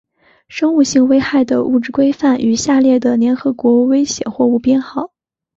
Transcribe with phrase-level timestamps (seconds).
[0.47, 5.11] 生物性危害的物质规范于下列的联合国危险货物编号